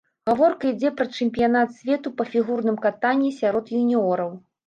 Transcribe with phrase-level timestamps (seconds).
[0.27, 4.35] Гаворка ідзе пра чэмпіянат свету па фігурным катанні сярод юніёраў.